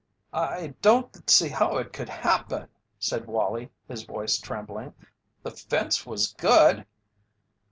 "I 0.33 0.73
don't 0.81 1.29
see 1.29 1.49
how 1.49 1.77
it 1.77 1.93
could 1.93 2.09
happen," 2.09 2.69
said 2.97 3.27
Wallie, 3.27 3.69
his 3.87 4.01
voice 4.01 4.39
trembling. 4.39 4.95
"The 5.43 5.51
fence 5.51 6.07
was 6.07 6.33
good!" 6.33 6.87